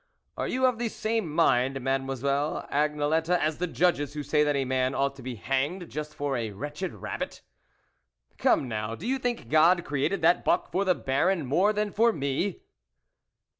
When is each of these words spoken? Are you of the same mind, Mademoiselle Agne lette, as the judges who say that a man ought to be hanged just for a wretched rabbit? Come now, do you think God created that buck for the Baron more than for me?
Are 0.35 0.47
you 0.47 0.65
of 0.65 0.79
the 0.79 0.89
same 0.89 1.31
mind, 1.31 1.79
Mademoiselle 1.79 2.65
Agne 2.71 3.03
lette, 3.03 3.29
as 3.29 3.59
the 3.59 3.67
judges 3.67 4.13
who 4.13 4.23
say 4.23 4.43
that 4.43 4.55
a 4.55 4.65
man 4.65 4.95
ought 4.95 5.15
to 5.17 5.21
be 5.21 5.35
hanged 5.35 5.91
just 5.91 6.15
for 6.15 6.35
a 6.35 6.49
wretched 6.49 6.91
rabbit? 6.95 7.43
Come 8.39 8.67
now, 8.67 8.95
do 8.95 9.05
you 9.05 9.19
think 9.19 9.47
God 9.47 9.85
created 9.85 10.23
that 10.23 10.43
buck 10.43 10.71
for 10.71 10.83
the 10.85 10.95
Baron 10.95 11.45
more 11.45 11.71
than 11.71 11.91
for 11.91 12.11
me? 12.11 12.61